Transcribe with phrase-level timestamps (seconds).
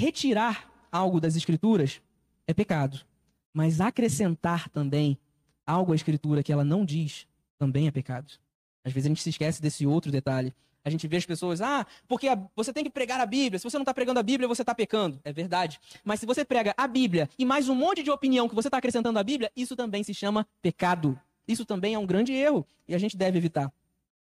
[0.00, 2.00] retirar algo das escrituras
[2.46, 3.00] é pecado.
[3.52, 5.18] Mas acrescentar também
[5.66, 7.26] algo à escritura que ela não diz
[7.58, 8.32] também é pecado.
[8.82, 10.54] Às vezes a gente se esquece desse outro detalhe.
[10.82, 13.58] A gente vê as pessoas, ah, porque você tem que pregar a Bíblia.
[13.58, 15.20] Se você não está pregando a Bíblia, você está pecando.
[15.22, 15.78] É verdade.
[16.02, 18.78] Mas se você prega a Bíblia e mais um monte de opinião que você está
[18.78, 21.20] acrescentando à Bíblia, isso também se chama pecado.
[21.46, 23.70] Isso também é um grande erro e a gente deve evitar.